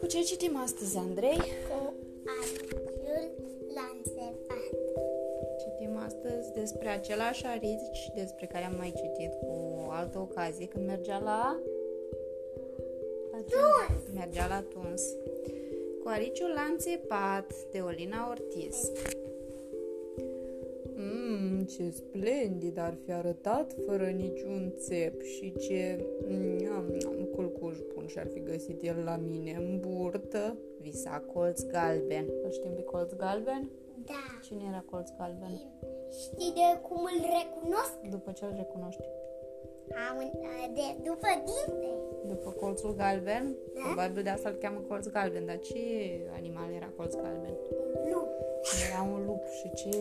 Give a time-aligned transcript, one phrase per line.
[0.00, 1.36] Cu ce citim astăzi, Andrei?
[1.68, 1.94] Cu
[2.40, 2.90] ariciul
[3.74, 4.70] lanțevat.
[5.58, 9.46] Citim astăzi despre același arici despre care am mai citit cu
[9.86, 11.60] o altă ocazie când mergea la...
[13.32, 13.54] la ce?
[13.54, 14.14] Tuns.
[14.14, 15.02] Mergea la tuns.
[16.02, 18.90] Cu ariciul lanțepat de Olina Ortiz.
[21.78, 28.26] Mmm, ce splendid ar fi arătat fără niciun țep și ce mm, culcuș bun și-ar
[28.32, 30.56] fi găsit el la mine în burtă.
[30.80, 32.26] Visa colț galben.
[32.44, 33.70] Îl știm pe colț galben?
[34.04, 34.24] Da.
[34.42, 35.60] Cine era colț galben?
[36.10, 37.98] Știi de cum îl recunosc?
[38.10, 39.04] După ce îl recunoști?
[40.08, 40.18] Am,
[40.74, 41.88] de, după dinte.
[42.26, 43.56] După colțul galben?
[43.74, 43.80] Da.
[43.82, 45.80] Probabil de asta îl cheamă colț galben, dar ce
[46.32, 47.54] animal era colț galben?
[48.02, 48.51] Un lup.
[48.88, 49.96] Era un lup și ce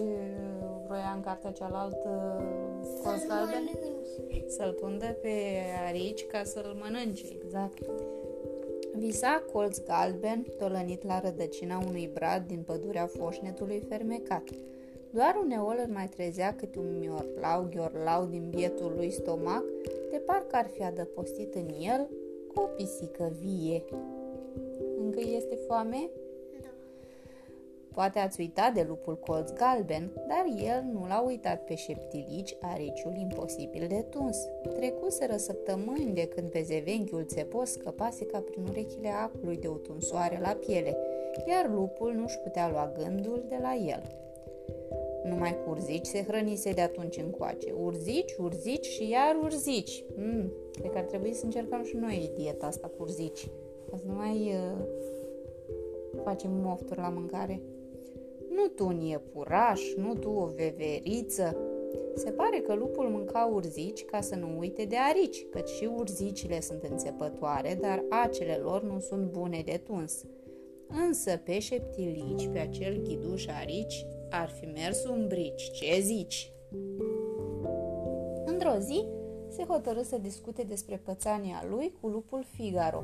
[0.85, 2.41] vroia în cartea cealaltă
[3.03, 3.63] colț Să-l galben?
[3.63, 4.51] mănânci.
[4.51, 5.29] Să-l tundă pe
[5.87, 7.77] arici ca să-l mănânce, exact.
[8.95, 14.43] Visa colț galben, tolănit la rădăcina unui brad din pădurea foșnetului fermecat.
[15.09, 19.63] Doar uneori îl mai trezea câte un miorlau, ghiorlau din bietul lui stomac,
[20.12, 22.09] de parcă ar fi adăpostit în el
[22.53, 23.84] o pisică vie.
[24.98, 26.09] Încă este foame?
[27.93, 28.01] Da.
[28.01, 33.15] Poate ați uitat de lupul colț galben, dar el nu l-a uitat pe șeptilici, ariciul
[33.15, 34.37] imposibil de tuns.
[34.75, 40.39] Trecuseră săptămâni de când pe zevenchiul țepos scăpase ca prin urechile acului de o tunsoare
[40.41, 40.97] la piele,
[41.47, 44.03] iar lupul nu-și putea lua gândul de la el.
[45.23, 47.73] Numai cu urzici se hrănise de atunci încoace.
[47.84, 50.03] Urzici, urzici și iar urzici.
[50.15, 53.47] Mm, cred că ar trebui să încercăm și noi dieta asta cu urzici.
[53.89, 54.85] Ca să nu mai uh,
[56.23, 57.62] facem mofturi la mâncare.
[58.55, 61.57] Nu tu un iepuraș, nu tu o veveriță.
[62.16, 66.62] Se pare că lupul mânca urzici ca să nu uite de arici, căci și urzicile
[66.62, 70.24] sunt înțepătoare, dar acele lor nu sunt bune de tuns.
[71.08, 75.72] Însă pe șeptilici, pe acel ghiduș arici, ar fi mers un brici.
[75.72, 76.54] Ce zici?
[78.46, 79.06] Într-o zi,
[79.62, 83.04] se hotărâ să discute despre pățania lui cu lupul Figaro.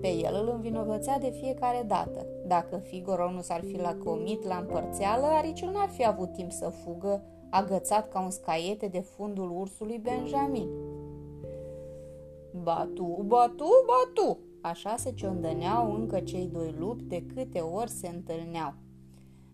[0.00, 2.26] Pe el îl învinovățea de fiecare dată.
[2.46, 7.22] Dacă Figaro nu s-ar fi lacomit la împărțeală, ariciul n-ar fi avut timp să fugă,
[7.50, 10.68] agățat ca un scaiete de fundul ursului Benjamin.
[12.62, 14.38] Batu, batu, batu!
[14.60, 18.74] Așa se ciondăneau încă cei doi lupi de câte ori se întâlneau.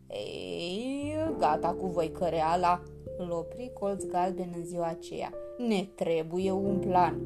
[0.08, 2.82] Ei, gata cu voi căreala,
[3.18, 5.32] îl opri colț galben în ziua aceea.
[5.68, 7.20] Ne trebuie un plan.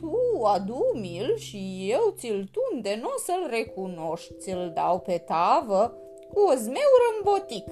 [0.00, 5.96] Tu adu-mi-l și eu ți-l tunde, nu o să-l recunoști, ți-l dau pe tavă
[6.32, 7.66] cu o zmeură în botic.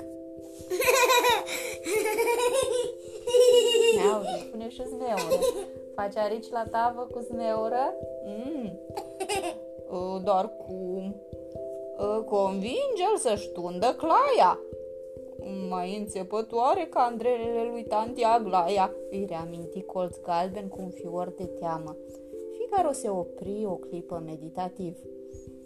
[3.97, 5.45] Miau, spune și zmeură.
[5.95, 7.95] Faci arici la tavă cu zmeură?
[8.25, 8.79] Mm.
[9.91, 11.15] Uh, Dar cum?
[11.99, 14.59] Uh, Convinge-l să-și tundă claia.
[15.69, 21.45] Mai înțepătoare ca andrelele lui tanti Aglaia, îi reaminti colț galben cu un fior de
[21.45, 21.97] teamă.
[22.59, 24.97] Figaro se opri o clipă meditativ.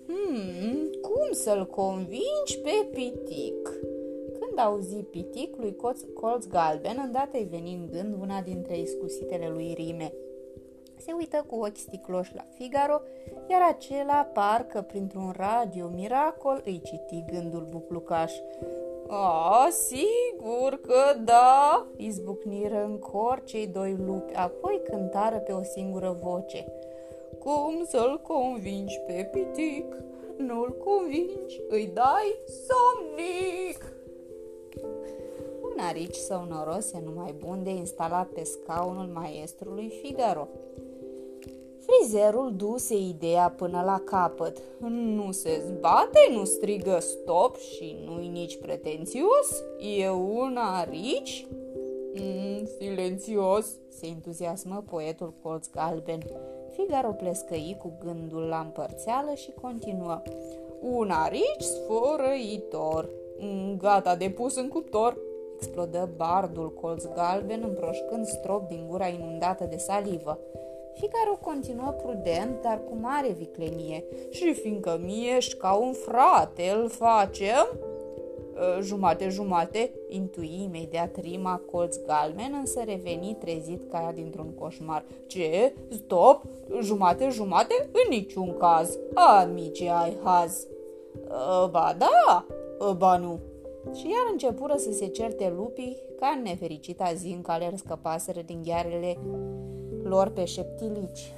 [0.07, 3.69] Hmm, cum să-l convingi pe pitic?
[4.39, 9.49] Când auzi pitic lui colț, colț galben, îndată îi veni în gând una dintre iscusitele
[9.49, 10.13] lui rime.
[10.97, 13.01] Se uită cu ochi sticloși la Figaro,
[13.51, 18.33] iar acela parcă printr-un radio miracol îi citi gândul buclucaș.
[19.15, 26.17] A, sigur că da!" izbucniră în cor cei doi lupi, apoi cântară pe o singură
[26.23, 26.67] voce.
[27.39, 29.97] Cum să-l convingi pe pitic?
[30.37, 33.93] Nu-l convingi, îi dai somnic!
[35.63, 40.49] Un arici sau noros e numai bun de instalat pe scaunul maestrului Figaro.
[41.87, 44.59] Frizerul duse ideea până la capăt.
[44.89, 49.63] Nu se zbate, nu strigă stop și nu-i nici pretențios.
[49.99, 51.47] E un arici?
[52.15, 56.21] Mm, silențios, se entuziasmă poetul colț galben.
[56.77, 60.23] Figaro plescăi cu gândul la împărțeală și continuă.
[60.81, 63.09] Un arici sfărăitor.
[63.39, 65.17] Mm, Gata de pus în cuptor,
[65.57, 70.39] explodă bardul colț galben împroșcând strop din gura inundată de salivă.
[70.93, 74.05] Figaro continuă prudent, dar cu mare viclenie.
[74.31, 77.79] Și fiindcă mie ești ca un frate, îl facem?
[78.81, 85.05] Jumate, jumate, intui imediat rima colț galben, însă reveni trezit ca ea dintr-un coșmar.
[85.27, 85.75] Ce?
[85.89, 86.43] Stop!
[86.81, 87.75] Jumate, jumate?
[87.87, 88.99] În niciun caz!
[89.15, 90.67] Amice, ai haz!
[91.71, 92.47] Ba da,
[92.97, 93.39] ba nu!
[93.95, 98.63] Și iar începură să se certe lupii ca în nefericita zi în care scăpaseră din
[98.63, 99.19] ghearele
[100.13, 101.33] lor pe șeptilici.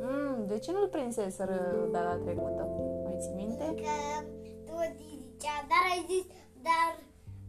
[0.00, 2.68] Mm, de ce nu-l prinseseră data trecută?
[3.04, 3.64] Mai ții minte?
[3.64, 4.24] Că
[4.66, 6.26] tu zicea, dar ai zis,
[6.66, 6.90] dar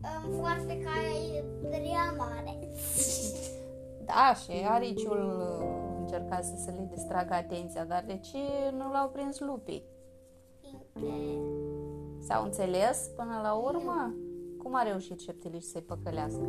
[0.08, 0.96] um, foarfeca
[1.36, 2.54] e prea mare.
[4.06, 8.38] Da, și ariciul uh, încerca să se le distragă atenția, dar de ce
[8.78, 9.84] nu l-au prins lupii?
[10.60, 11.14] Fiindcă
[12.20, 14.16] S-au înțeles până la urmă?
[14.58, 16.48] Cum a reușit șeptilici să-i păcălească?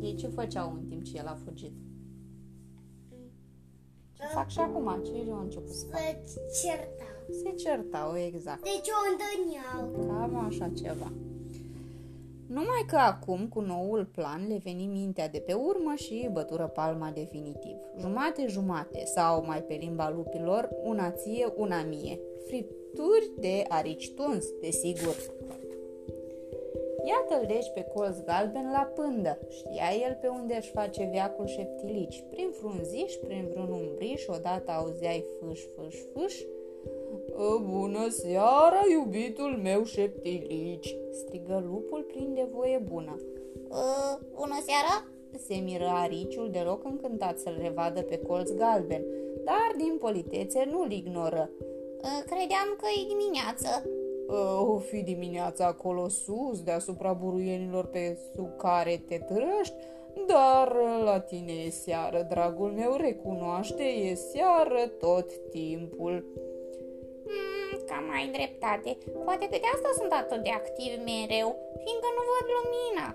[0.00, 1.72] Ei ce făceau în timp ce el a fugit?
[4.36, 5.02] Ce fac și acum?
[5.04, 6.20] Ce au început să facă?
[6.24, 7.16] să certau.
[7.42, 8.62] Se certau, exact.
[8.62, 10.06] Deci o întâlneau.
[10.06, 11.12] Cam așa ceva.
[12.46, 16.66] Numai că acum, cu noul plan, le veni mintea de pe urmă și îi bătură
[16.66, 17.76] palma definitiv.
[17.98, 22.20] Jumate-jumate, sau mai pe limba lupilor, una ție, una mie.
[22.46, 25.16] Fripturi de arici tuns, desigur.
[27.12, 29.38] Iată-l deci pe colț galben la pândă.
[29.48, 32.24] Știa el pe unde își face veacul șeptilici.
[32.30, 36.34] Prin frunziș, prin vreun umbriș, odată auzeai fâș, fâș, fâș.
[37.38, 40.96] "Ă, Bună seara, iubitul meu șeptilici!
[41.10, 43.20] strigă lupul plin de voie bună.
[43.68, 45.06] Uh, bună seara!
[45.46, 49.04] Se miră ariciul deloc încântat să-l revadă pe colț galben,
[49.44, 51.50] dar din politețe nu-l ignoră.
[51.60, 53.88] Uh, credeam că e dimineață.
[54.28, 59.74] "Ă, O fi dimineața acolo sus, deasupra buruienilor pe sub care te trăști,
[60.26, 60.72] dar
[61.04, 66.24] la tine e seară, dragul meu, recunoaște, e seară tot timpul.
[67.26, 68.96] Mm, cam ai dreptate.
[69.24, 71.48] Poate că de asta sunt atât de activ mereu,
[71.82, 73.08] fiindcă nu văd lumina.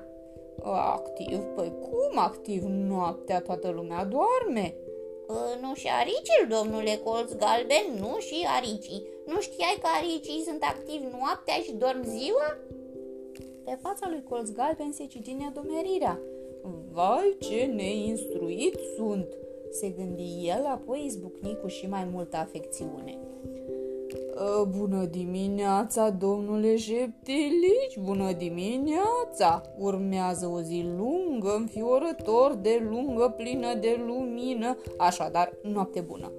[0.95, 1.39] Activ?
[1.55, 2.63] Păi cum activ?
[2.63, 4.73] Noaptea toată lumea doarme.
[5.27, 9.07] Uh, nu și aricii, domnule colț galben, nu și aricii.
[9.25, 12.57] Nu știai că aricii sunt activi noaptea și dorm ziua?
[13.65, 16.19] Pe fața lui Colț Galben se citi nedomerirea.
[16.91, 19.27] Vai, ce neinstruit sunt!
[19.71, 23.17] Se gândi el, apoi izbucni cu și mai multă afecțiune.
[24.37, 29.61] "Ă, Bună dimineața, domnule Șeptilici, bună dimineața!
[29.79, 36.31] Urmează o zi lungă, înfiorător de lungă, plină de lumină, așadar, noapte bună.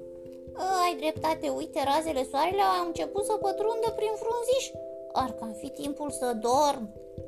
[0.55, 4.65] Uh, ai dreptate, uite, razele soarelui au început să pătrundă prin frunziș.
[5.13, 6.85] Ar cam fi timpul să dorm.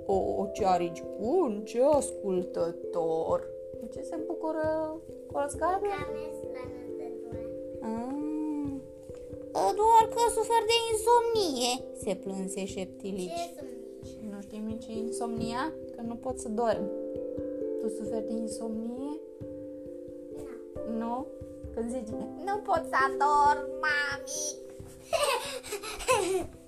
[0.06, 3.38] O, ce arici bun, ce ascultător!
[3.81, 4.97] De ce se bucură
[5.32, 5.91] Colț Galben?
[7.81, 8.15] Ah.
[9.55, 11.73] Uh, doar că sufer de insomnie.
[12.03, 13.55] Se plânse șeptilici.
[14.31, 15.73] Nu știi nici insomnia?
[15.97, 16.91] Că nu poți să dormi.
[17.81, 19.21] Tu suferi de insomnie?
[20.99, 21.26] Nu?
[21.75, 22.09] Când zici,
[22.44, 24.62] Nu pot să dorm, mami.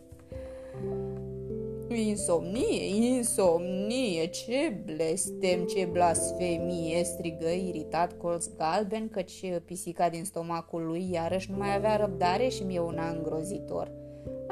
[2.08, 11.08] insomnie, insomnie, ce blestem, ce blasfemie, strigă iritat colț galben, căci pisica din stomacul lui
[11.12, 14.06] iarăși nu mai avea răbdare și mi-e una îngrozitor.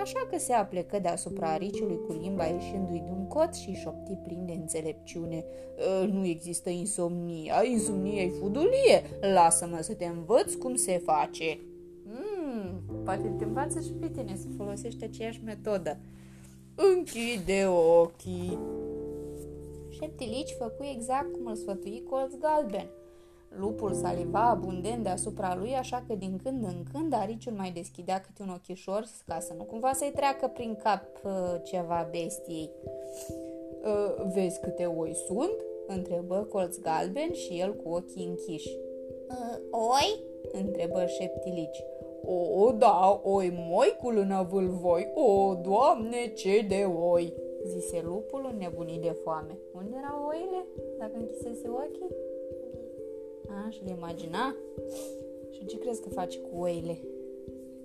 [0.04, 4.52] Așa că se aplecă deasupra ariciului cu limba ieșindu-i din cot și șopti plin de
[4.52, 5.44] înțelepciune.
[6.02, 9.02] "Ă, Nu există insomnia, insomnia e fudulie.
[9.34, 11.58] Lasă-mă să te învăț cum se face.
[12.04, 15.98] Mm, poate te învață și pe tine să folosești aceeași metodă.
[16.74, 17.66] Închide
[18.00, 18.58] ochii.
[19.88, 22.86] Șeptilici făcu exact cum îl sfătui colț galben.
[23.58, 28.42] Lupul saliva abundent deasupra lui, așa că din când în când ariciul mai deschidea câte
[28.42, 32.70] un ochișor ca să nu cumva să-i treacă prin cap uh, ceva bestiei.
[33.84, 35.56] Uh, vezi câte oi sunt?
[35.86, 38.76] întrebă colț galben și el cu ochii închiși.
[39.28, 40.22] Uh, oi?
[40.52, 41.84] întrebă șeptilici.
[42.56, 47.34] O, da, oi moicul în vâlvoi, o, doamne, ce de oi,
[47.66, 49.58] zise lupul înnebunit de foame.
[49.74, 50.66] Unde erau oile,
[50.98, 52.16] dacă închisese ochii?
[53.54, 54.54] A, și le imagina?
[55.50, 56.98] Și ce crezi că face cu oile?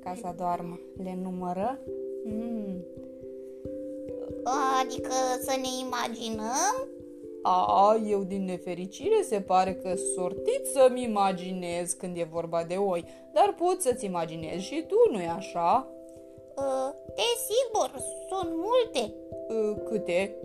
[0.04, 0.80] Ca să doarmă.
[1.04, 1.80] Le numără?
[2.24, 2.84] Mm.
[4.82, 6.88] Adică să ne imaginăm?
[7.42, 13.06] A, eu din nefericire se pare că sortit să-mi imaginez când e vorba de oi,
[13.34, 15.88] dar poți să-ți imaginezi și tu, nu-i așa?
[16.56, 17.92] Uh, desigur,
[18.30, 19.14] sunt multe.
[19.48, 20.36] Uh, câte?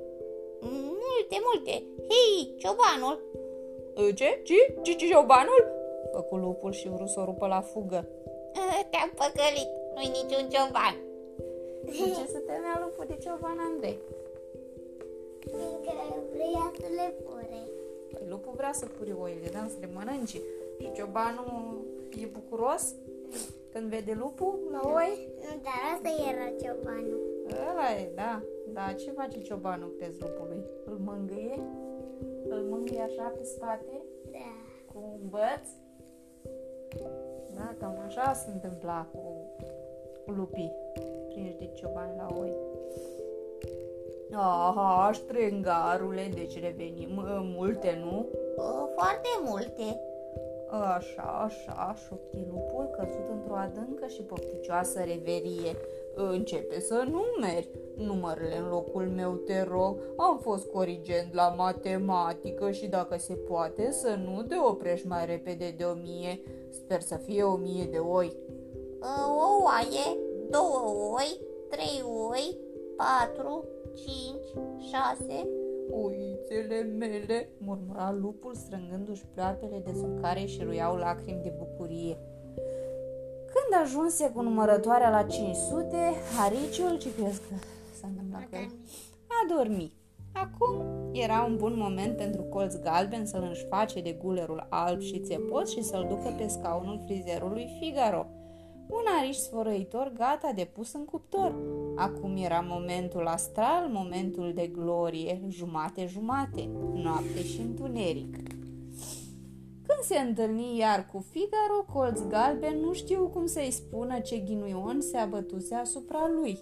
[0.61, 1.83] Multe, multe.
[2.09, 3.44] Hei, ciobanul, Uh,
[3.95, 4.13] Ce?
[4.43, 4.75] Ce?
[4.83, 4.95] Ce?
[4.95, 5.07] Ce?
[5.07, 5.63] Ciobanul?
[6.13, 8.07] Făcu lupul și vrut să o rupă la fugă.
[8.55, 9.71] uh, te-am păcălit.
[9.95, 10.95] Nu-i niciun cioban.
[11.85, 13.99] De ce să temea lupul de cioban, Andrei?
[15.41, 15.93] Fiindcă
[16.33, 17.61] vrea să le fure.
[18.13, 19.67] Păi lupul vrea să furi oile, da?
[19.69, 20.39] Să le mănânce.
[20.81, 21.85] Și ciobanul
[22.23, 22.95] e bucuros
[23.73, 25.29] când vede lupul la oi?
[25.43, 27.21] Nu, dar asta era ciobanul.
[27.71, 28.43] Ăla e, da.
[28.73, 30.63] Da, ce face ciobanul crezlupului?
[30.85, 31.59] Îl mângâie?
[32.49, 34.03] Îl mângâie așa pe spate?
[34.31, 34.39] Da.
[34.93, 35.69] Cu un băț?
[37.55, 40.73] Da, cam așa se întâmpla cu lupii
[41.29, 42.53] prinși de cioban la oi.
[44.33, 48.27] Aha, strângarule, deci revenim uh, multe, nu?
[48.57, 50.01] O, foarte multe.
[50.83, 55.77] Așa, așa, șopti lupul căzut într-o adâncă și pofticioasă reverie.
[56.15, 57.69] Începe să numeri.
[57.97, 59.99] Numărele în locul meu, te rog.
[60.17, 65.75] Am fost corigent la matematică și dacă se poate să nu te oprești mai repede
[65.77, 66.41] de o mie.
[66.71, 68.37] Sper să fie o mie de oi.
[69.01, 70.19] O oaie,
[70.51, 72.57] două oi, trei oi,
[72.97, 73.65] patru,
[73.95, 75.49] cinci, șase.
[76.51, 82.19] Oițele mele, murmura lupul strângându-și ploapele de sub care și ruiau lacrimi de bucurie.
[83.53, 85.97] Când ajunse cu numărătoarea la 500,
[86.37, 87.55] Hariciul, ce crezi că
[88.01, 88.71] s-a întâmplat cu el?
[89.27, 89.93] A dormit.
[90.33, 95.71] Acum era un bun moment pentru colț galben să-l înșface de gulerul alb și țepos
[95.71, 98.27] și să-l ducă pe scaunul frizerului Figaro.
[98.89, 101.55] Un ariș sfărăitor gata de pus în cuptor.
[101.97, 108.37] Acum era momentul astral, momentul de glorie, jumate-jumate, noapte și întuneric.
[109.87, 115.01] Când se întâlni iar cu Figaro, colț galben nu știu cum să-i spună ce ghinuion
[115.01, 116.59] se abătuse asupra lui.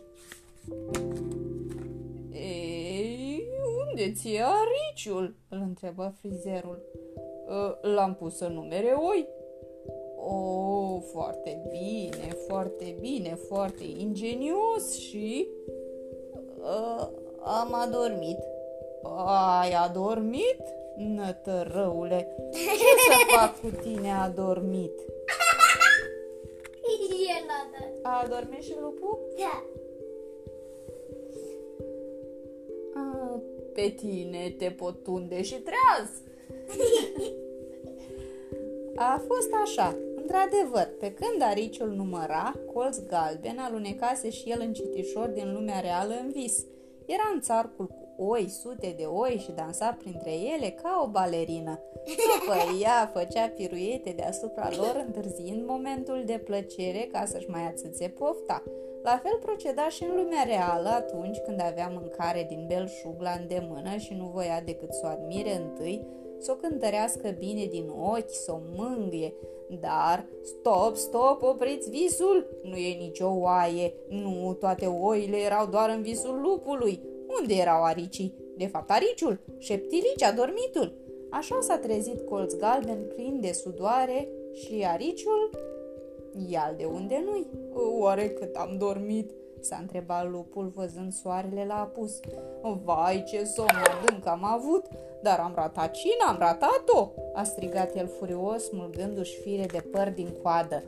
[2.32, 3.42] Ei,
[3.88, 6.82] unde ți-e ariciul?" îl întrebă frizerul.
[7.48, 9.28] "Ă, L-am pus să numere oi."
[10.24, 15.48] O, foarte bine, foarte bine, foarte ingenios și...
[16.58, 17.08] Uh,
[17.40, 18.38] am adormit.
[19.60, 20.60] Ai adormit?
[20.96, 24.92] Nătărăule, ce să fac cu tine adormit?
[27.38, 28.12] El a dat.
[28.12, 29.18] A adormit și lupul?
[29.38, 29.64] Da.
[32.94, 33.40] A,
[33.74, 36.10] pe tine te pot tunde și treaz.
[38.96, 39.96] A fost așa.
[40.32, 46.14] Într-adevăr, pe când ariciul număra, colț galben alunecase și el în citișor din lumea reală
[46.22, 46.64] în vis.
[47.06, 51.80] Era în țarcul cu oi, sute de oi și dansa printre ele ca o balerină.
[52.04, 58.62] După ea făcea piruete deasupra lor, întârziind momentul de plăcere ca să-și mai ațâțe pofta.
[59.02, 63.96] La fel proceda și în lumea reală atunci când avea mâncare din belșug la îndemână
[63.96, 66.06] și nu voia decât să o admire întâi,
[66.38, 69.34] să o cântărească bine din ochi, să o mângâie.
[69.80, 72.46] Dar, stop, stop, opriți visul!
[72.62, 73.94] Nu e nicio oaie.
[74.08, 77.00] Nu, toate oile erau doar în visul lupului.
[77.40, 78.34] Unde erau aricii?
[78.56, 80.94] De fapt, ariciul, șeptilici, adormitul.
[81.30, 85.50] Așa s-a trezit colț galben plin de sudoare și ariciul,
[86.48, 87.46] ial de unde nu-i.
[87.98, 89.30] Oare cât am dormit?
[89.62, 92.20] S-a întrebat lupul văzând soarele la apus.
[92.84, 94.86] Vai, ce somn adânc am avut!
[95.22, 97.08] Dar am ratat cina, am ratat-o!
[97.34, 100.82] A strigat el furios, smulgându-și fire de păr din coadă.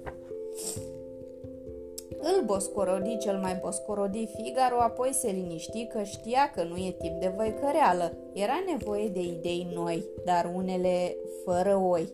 [2.18, 7.20] Îl boscorodi cel mai boscorodi Figaro, apoi se liniști că știa că nu e timp
[7.20, 8.16] de văicăreală.
[8.32, 12.12] Era nevoie de idei noi, dar unele fără oi.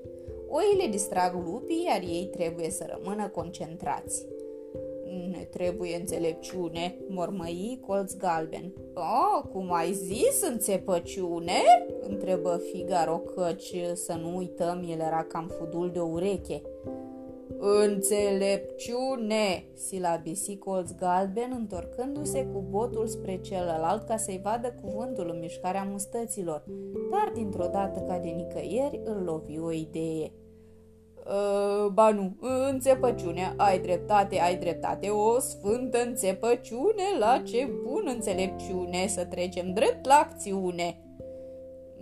[0.49, 4.27] Oile distrag lupii, iar ei trebuie să rămână concentrați.
[5.11, 8.73] Ne trebuie înțelepciune, mormăi colț galben.
[8.95, 11.63] Oh, cum ai zis, înțepăciune?
[12.01, 16.63] întrebă Figaro, căci, să nu uităm, el era cam fudul de o ureche.
[17.59, 25.89] Înțelepciune, silabisi colț galben, întorcându-se cu botul spre celălalt ca să-i vadă cuvântul în mișcarea
[25.91, 26.65] mustăților,
[27.11, 30.33] dar dintr-o dată ca de nicăieri îl lovi o idee.
[31.31, 32.37] Uh, ba nu,
[32.71, 40.07] înțepăciune, ai dreptate, ai dreptate, o sfântă înțepăciune, la ce bun înțelepciune, să trecem drept
[40.07, 41.01] la acțiune.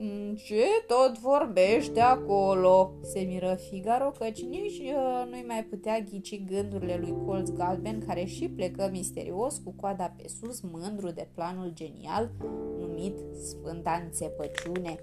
[0.00, 2.92] Mm, ce tot vorbește acolo?
[3.02, 8.24] Se miră Figaro, căci nici uh, nu-i mai putea ghici gândurile lui Colț Galben, care
[8.24, 12.30] și plecă misterios cu coada pe sus, mândru de planul genial
[12.78, 14.98] numit Sfânta Înțepăciune.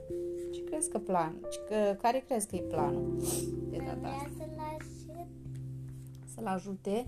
[0.76, 1.40] Ce crezi că plan?
[1.68, 3.22] Că, care crezi că e planul
[3.70, 4.30] de data asta?
[4.38, 5.28] să-l aștept.
[6.34, 7.08] Să-l ajute?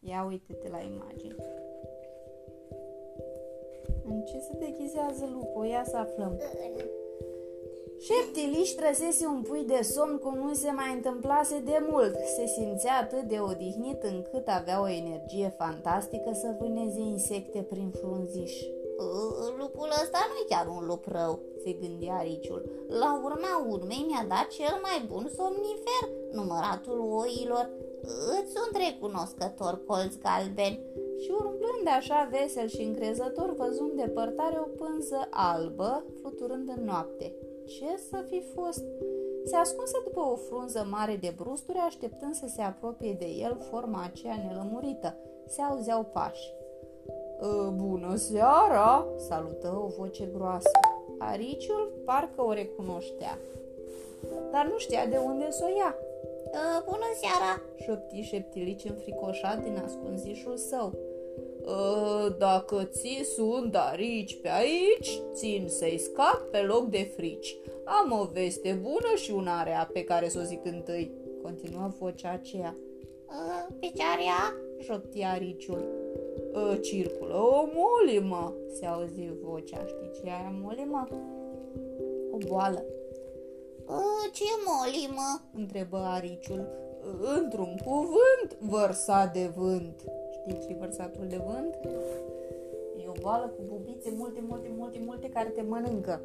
[0.00, 1.34] Ia uite-te la imagine.
[4.04, 5.66] În ce se deghizează lupul?
[5.66, 6.40] Ia să aflăm.
[8.00, 12.14] Șeptiliș trăsese un pui de somn cum nu se mai întâmplase de mult.
[12.14, 18.52] Se simțea atât de odihnit încât avea o energie fantastică să vâneze insecte prin frunziș.
[19.00, 22.62] Uh, Lupul ăsta nu e chiar un lup rău, Se gândea ariciul.
[22.88, 27.70] La urma urmei mi-a dat cel mai bun somnifer, număratul oilor.
[28.36, 30.74] Îți sunt recunoscător, colț galben.
[31.22, 37.34] și urmând așa vesel și încrezător văzu în depărtare o pânză albă fluturând în noapte.
[37.66, 38.84] Ce să fi fost?
[39.44, 44.02] Se ascunse după o frunză mare de brusturi, așteptând să se apropie de el forma
[44.04, 45.16] aceea nelămurită.
[45.46, 46.59] Se auzeau pași.
[47.42, 50.70] Ă, bună seara!" salută o voce groasă.
[51.18, 53.38] Ariciul parcă o recunoștea,
[54.52, 55.94] dar nu știa de unde să o ia.
[56.54, 60.92] Ă, bună seara!" șopti șeptilici înfricoșat din ascunzișul său.
[61.66, 67.56] Ă, dacă ți sunt arici pe aici, țin să-i scap pe loc de frici.
[67.84, 72.30] Am o veste bună și una rea pe care să o zic întâi, continuă vocea
[72.30, 72.76] aceea.
[73.26, 74.54] Uh, pe ce area?
[74.78, 75.99] șopti ariciul.
[76.52, 81.08] Uh, circulă o molimă, se auzi vocea, știi ce e molimă?
[82.30, 82.84] O boală.
[83.86, 85.42] Uh, ce molimă?
[85.56, 86.68] întrebă ariciul.
[87.38, 90.04] Într-un cuvânt, vărsa de vânt.
[90.30, 91.78] Știi ce vărsatul de vânt?
[92.96, 96.20] E o boală cu bubițe multe, multe, multe, multe care te mănâncă.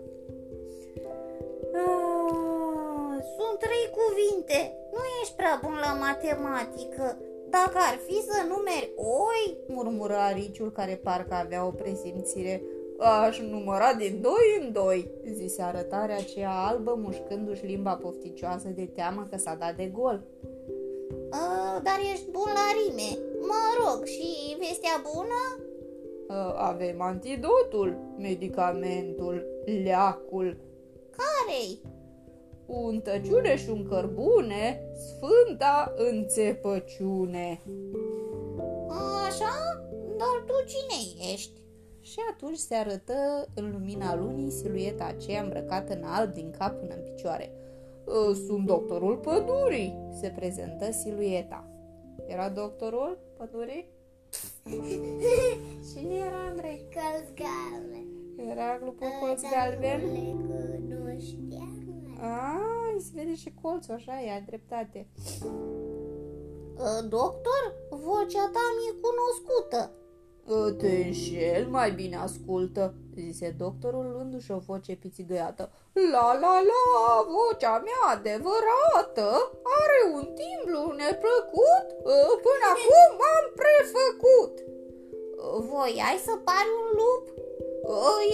[1.73, 4.77] Ah, sunt trei cuvinte.
[4.91, 7.17] Nu ești prea bun la matematică.
[7.49, 12.61] Dacă ar fi să numeri oi, murmură ariciul care parcă avea o presimțire.
[12.99, 19.27] Aș număra din doi în doi, zise arătarea aceea albă, mușcându-și limba pofticioasă de teamă
[19.29, 20.23] că s-a dat de gol.
[21.29, 23.19] A, dar ești bun la rime.
[23.41, 25.65] Mă rog, și vestea bună?
[26.27, 29.45] A, avem antidotul, medicamentul,
[29.83, 30.57] leacul,
[31.09, 31.79] care-i?
[32.65, 37.61] Un tăciune și un cărbune, sfânta înțepăciune.
[39.27, 39.83] Așa?
[40.17, 41.63] Dar tu cine ești?
[42.01, 46.93] Și atunci se arătă în lumina lunii silueta aceea îmbrăcată în alb din cap până
[46.93, 47.51] în picioare.
[48.07, 51.69] Ă, sunt doctorul pădurii, se prezentă silueta.
[52.27, 53.89] Era doctorul pădurii?
[55.95, 56.85] Cine era, Andrei?
[56.93, 58.07] Călzgalben.
[58.51, 60.01] Era grupul colț galben?
[60.87, 61.84] Nu știam.
[62.21, 65.07] Ah, se vede și colțul, așa e, ai dreptate.
[66.79, 69.91] Ă, doctor, vocea ta mi-e cunoscută.
[70.49, 75.71] Ă, te înșel, mai bine ascultă, zise doctorul luându-și o voce pițigăiată.
[76.11, 76.85] La, la, la,
[77.35, 79.27] vocea mea adevărată
[79.81, 84.53] are un timblu neplăcut, ă, până acum m-am prefăcut.
[85.69, 87.44] Voiai să pari un lup?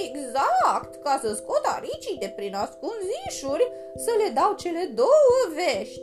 [0.08, 6.02] Exact, ca să scot aricii de prin ascunzișuri, să le dau cele două vești.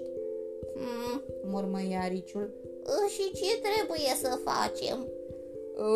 [0.74, 2.50] Hmm, murmăia ariciul.
[3.08, 5.06] Și ce trebuie să facem?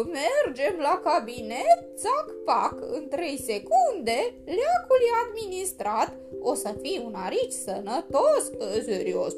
[0.04, 7.14] Mergem la cabinet, țac, pac, în trei secunde, leacul e administrat, o să fii un
[7.14, 8.42] arici sănătos,
[8.84, 9.34] serios.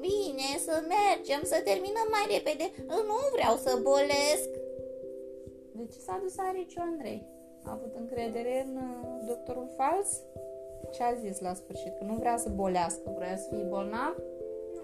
[0.00, 4.48] Bine, să mergem, să terminăm mai repede, nu vreau să bolesc.
[5.92, 7.26] De ce s-a dus Ariciu Andrei?
[7.64, 10.22] A avut încredere în uh, doctorul fals?
[10.92, 11.98] Ce a zis la sfârșit?
[11.98, 14.14] Că nu vrea să bolească, vrea să fie bolnav?
[14.74, 14.82] Nu.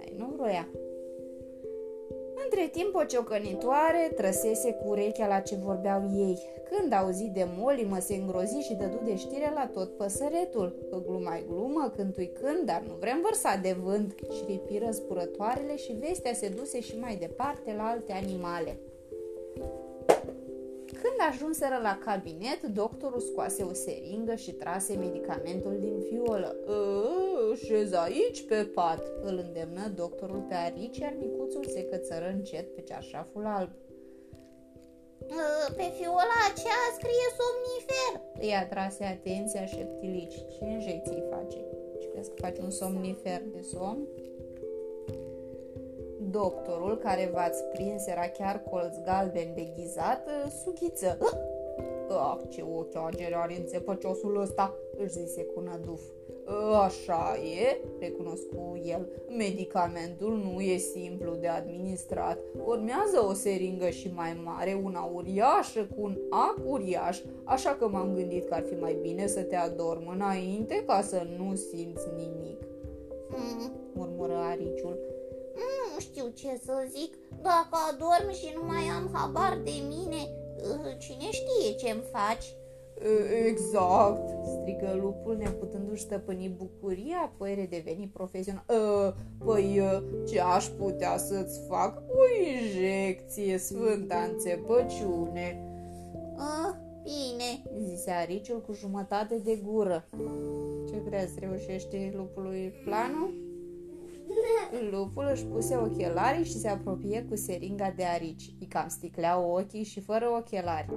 [0.00, 0.68] Ai, nu vroia.
[2.44, 6.38] Între timp, o ciocănitoare trăsese cu urechea la ce vorbeau ei.
[6.70, 10.88] Când auzi de molimă, se îngrozi și dădu de știre la tot păsăretul.
[11.06, 14.14] Gluma glumă, cântui când, dar nu vrem vărsa de vânt.
[14.30, 18.78] Și ripiră zburătoarele și vestea se duse și mai departe la alte animale.
[21.02, 26.56] Când ajunseră la cabinet, doctorul scoase o seringă și trase medicamentul din fiolă.
[26.68, 32.74] Ă, șez aici pe pat, îl îndemnă doctorul pe arici, iar micuțul se cățără încet
[32.74, 33.70] pe cearșaful alb.
[35.22, 38.12] Ă, pe fiola aceea scrie somnifer.
[38.40, 40.34] Îi atrase atenția șeptilici.
[40.34, 41.64] Ce injecții face?
[42.00, 44.06] Și crezi că face un somnifer de somn?
[46.30, 51.18] Doctorul care v-ați prins era chiar colț galben deghizat, uh, sughiță.
[52.10, 56.00] Ah, ce ochi agere are înțepăciosul ăsta, își zise cu năduf.
[56.46, 62.38] Uh, așa e, recunoscu el, medicamentul nu e simplu de administrat.
[62.64, 68.14] Urmează o seringă și mai mare, una uriașă cu un ac uriaș, așa că m-am
[68.14, 72.60] gândit că ar fi mai bine să te adorm înainte ca să nu simți nimic.
[73.28, 73.72] Mm.
[73.94, 75.07] Murmură ariciul
[75.98, 77.14] nu știu ce să zic.
[77.42, 80.20] Dacă adorm și nu mai am habar de mine,
[80.56, 82.46] uh, cine știe ce-mi faci?
[83.46, 88.64] Exact, strigă lupul neputându-și stăpâni bucuria, apoi redeveni profesional.
[89.44, 89.80] Păi
[90.28, 92.02] ce aș putea să-ți fac?
[92.08, 92.22] O
[92.58, 95.62] injecție, sfânta înțepăciune.
[97.02, 100.08] Bine, zise ariciul cu jumătate de gură.
[100.88, 103.47] Ce crezi, reușește lupului planul?
[104.90, 108.54] Lupul își puse ochelarii și se apropie cu seringa de arici.
[108.60, 110.88] Îi cam sticleau ochii și fără ochelari.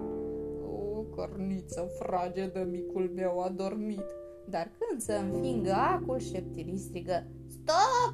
[0.65, 4.05] O, cărniță fragedă, micul meu a dormit.
[4.45, 7.27] Dar când să înfingă acul, șeptilii strigă.
[7.49, 8.13] Stop!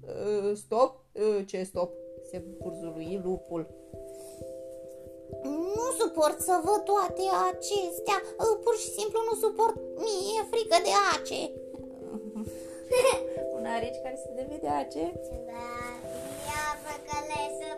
[0.00, 1.04] "Uh, Stop?
[1.12, 1.90] Uh, Ce stop?
[2.30, 3.66] Se burzului lupul.
[5.76, 8.18] Nu suport să văd toate acestea.
[8.38, 9.76] Uh, Pur și simplu nu suport.
[9.96, 11.40] Mi-e frică de ace.
[13.64, 15.12] Un arici care se devede ace?
[15.46, 15.66] Da,
[16.48, 17.68] ia făcălesă.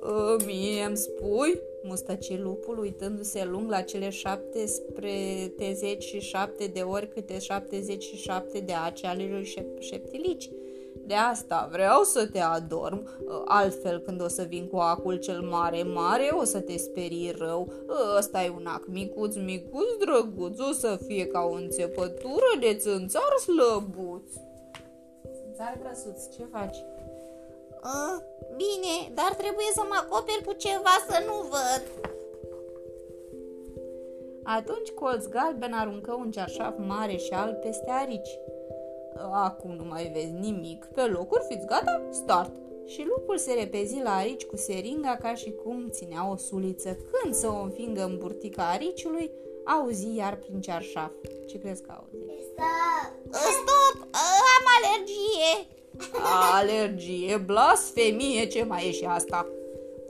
[0.00, 1.60] Uh, Mie îmi spui?
[1.82, 8.58] Mustăci lupul uitându-se lung la cele șapte spre tezeci și șapte de ori câte 77
[8.58, 10.50] de ace ale lui șep- șeptilici.
[11.06, 15.40] De asta vreau să te adorm, uh, altfel când o să vin cu acul cel
[15.40, 17.72] mare, mare, o să te sperii rău.
[18.18, 23.36] Ăsta e un ac micuț, micuț, drăguț, o să fie ca o înțepătură de țânțar
[23.42, 24.45] slăbuț.
[25.56, 26.76] Țânțar grăsuț, ce faci?
[27.84, 28.16] Uh,
[28.56, 31.82] Bine, dar trebuie să mă acoperi cu ceva să nu văd.
[34.42, 38.38] Atunci colț galben aruncă un cearșaf mare și alb peste arici.
[39.32, 40.84] Acum nu mai vezi nimic.
[40.94, 42.02] Pe locuri fiți gata?
[42.10, 42.52] Start!
[42.86, 46.96] Și lupul se repezi la arici cu seringa ca și cum ținea o suliță.
[47.12, 49.30] Când să o înfingă în burtica ariciului,
[49.74, 51.10] auzi iar prin cearșaf.
[51.48, 52.16] Ce crezi că auzi?
[52.16, 53.96] Uh, Stop!
[54.00, 55.52] Uh, Am alergie!
[56.58, 59.46] Alergie, blasfemie, ce mai e și asta?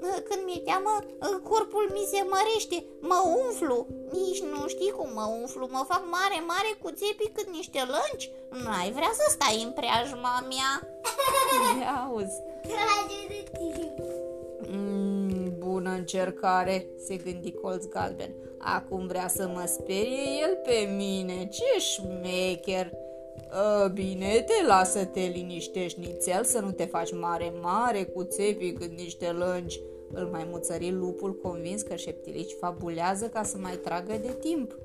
[0.01, 3.87] Uh, Când mi-e teamă, uh, corpul mi se mărește, mă umflu.
[4.13, 8.31] Nici nu știi cum mă umflu, mă fac mare, mare cu țepii cât niște lănci.
[8.65, 10.73] N-ai vrea să stai în preajma mea?
[11.81, 12.39] Ia auzi.
[12.63, 13.95] Trage de tine.
[14.69, 18.35] Mm, bună încercare, se gândi colț galben.
[18.75, 22.91] Acum vrea să mă sperie el pe mine, ce șmecher!
[23.51, 28.73] A, bine, te lasă te liniștești nițel să nu te faci mare, mare cu țepii
[28.73, 29.81] cât niște lângi.
[30.13, 34.79] Îl mai muțări lupul convins că șeptilici fabulează ca să mai tragă de timp.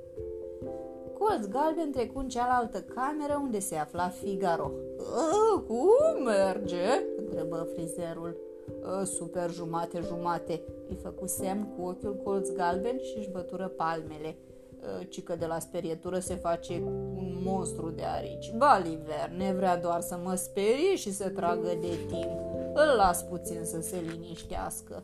[1.17, 4.71] Colț galben trecu în cealaltă cameră unde se afla Figaro.
[5.15, 6.85] "A, Cum merge?"
[7.17, 8.37] întrebă frizerul.
[8.83, 14.35] "A, Super jumate, jumate, îi făcu semn cu ochiul colț galben și își bătură palmele.
[14.81, 16.81] "A, Ci că de la sperietură se face
[17.15, 18.53] un monstru de arici.
[18.57, 22.39] Baliver, ne vrea doar să mă sperie și să tragă de timp.
[22.73, 25.03] Îl las puțin să se liniștească.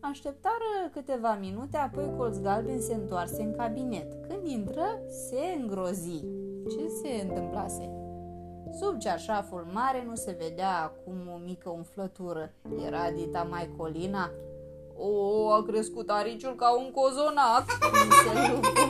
[0.00, 4.12] Așteptară câteva minute, apoi colț galben se întoarse în cabinet.
[4.28, 6.24] Când intră, se îngrozi.
[6.68, 7.95] Ce se întâmplase?
[8.72, 12.52] Sub cearșaful mare nu se vedea acum o mică umflătură.
[12.86, 14.30] Era Dita Maicolina.
[14.98, 18.88] O, a crescut ariciul ca un cozonac, zise lupul.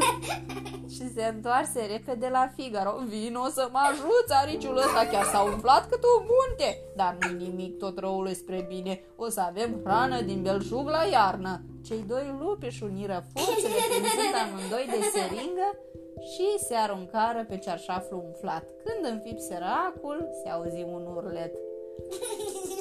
[0.90, 2.94] și se întoarse repede la Figaro.
[3.08, 6.78] Vino să mă ajuți, ariciul ăsta chiar s-a umflat cât un munte.
[6.96, 9.00] Dar nu nimic, tot răul e spre bine.
[9.16, 11.60] O să avem hrană din belșug la iarnă.
[11.86, 15.68] Cei doi lupi își uniră forțele prinzând amândoi de seringă
[16.32, 18.64] și se aruncară pe cearșaful umflat.
[18.84, 21.54] Când înfipse racul, se auzi un urlet.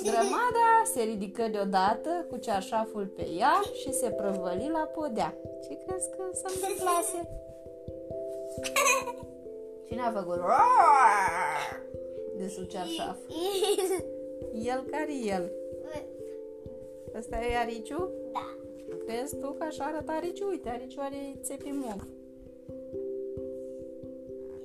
[0.05, 5.37] Grămada se ridică deodată cu cearșaful pe ea și se prăvăli la podea.
[5.63, 7.29] Ce crezi că se întâmplase?
[9.87, 11.81] Cine a făcut roar
[12.37, 13.17] de sub cearșaf?
[14.53, 15.51] El care e el?
[17.17, 18.09] Ăsta e ariciu?
[18.31, 18.57] Da.
[19.05, 20.47] Crezi tu că așa arată ariciu?
[20.47, 22.07] Uite, ariciu are țepi mov.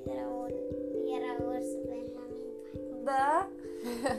[0.05, 0.51] Era un,
[1.17, 2.47] era urs Benjamin.
[3.05, 3.49] Da?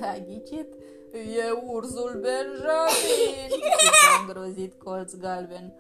[0.11, 0.67] Ai ghicit?
[1.13, 3.49] E ursul Benjamin!
[4.01, 5.73] S-a îngrozit colț galben.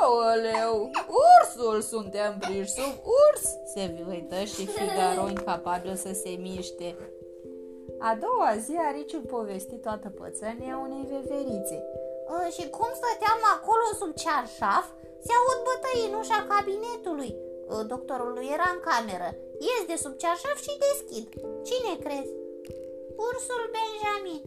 [0.00, 0.90] Aoleu,
[1.24, 1.80] ursul!
[1.80, 3.44] Suntem prinși sub urs!
[3.74, 6.96] Se uită și Figaro incapabil să se miște.
[7.98, 11.78] A doua zi, Ariciul povesti toată pățănia unei veverițe.
[12.32, 14.86] Uh, și cum stăteam acolo sub cearșaf,
[15.26, 17.32] se aud bătăi în ușa cabinetului.
[17.68, 19.28] Uh, Doctorul era în cameră.
[19.66, 21.26] Ies de sub cearșaf și deschid.
[21.68, 22.32] Cine crezi?
[23.16, 24.42] Ursul Benjamin.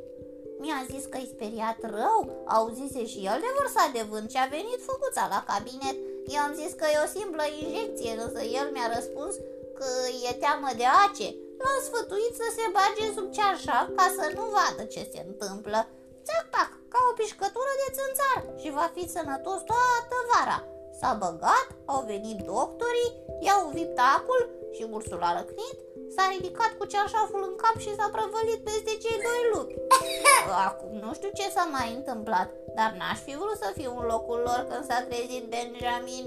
[0.62, 2.22] Mi-a zis că-i speriat rău,
[2.58, 5.98] auzise și el de vărsa de vânt și a venit făcuța la cabinet.
[6.34, 9.34] I-am zis că e o simplă injecție, însă el mi-a răspuns
[9.78, 9.90] că
[10.28, 11.28] e teamă de ace.
[11.62, 15.80] L-am sfătuit să se bage sub cearșaf ca să nu vadă ce se întâmplă.
[16.28, 20.60] Țac-tac, ca o pișcătură de țânțar și va fi sănătos toată vara.
[21.00, 24.42] S-a băgat, au venit doctorii, i-au uvit acul
[24.76, 25.78] și ursul a răcnit,
[26.16, 29.76] s-a ridicat cu ceașaful în cap și s-a prăvălit peste cei doi lupi.
[30.68, 34.40] Acum nu știu ce s-a mai întâmplat, dar n-aș fi vrut să fiu în locul
[34.48, 36.26] lor când s-a trezit Benjamin.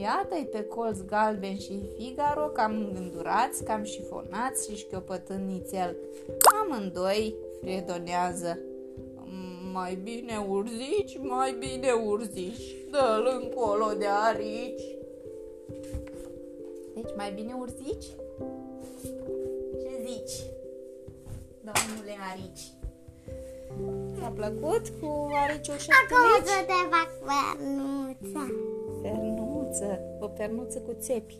[0.00, 5.96] Iată-i pe colț galben și Figaro, cam îngândurați, cam șifonați și șchiopătând nițel.
[6.62, 8.58] Amândoi fredonează.
[9.72, 14.96] Mai bine urzici, mai bine urzici, dă-l încolo de arici.
[16.94, 18.06] Deci mai bine urzici?
[19.82, 20.36] Ce zici,
[21.66, 22.64] domnule arici?
[24.16, 28.46] Ți-a plăcut cu ariciul și Acum să te fac pernuța.
[29.02, 31.38] Pernuță, o pernuță cu țepi.